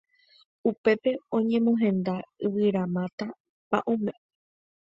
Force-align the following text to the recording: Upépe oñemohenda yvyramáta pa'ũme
Upépe 0.69 1.11
oñemohenda 1.37 2.13
yvyramáta 2.45 3.25
pa'ũme 3.69 4.13